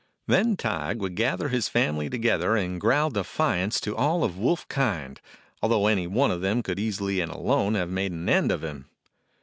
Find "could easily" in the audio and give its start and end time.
6.63-7.21